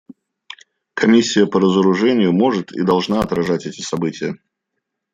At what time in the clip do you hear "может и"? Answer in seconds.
2.33-2.81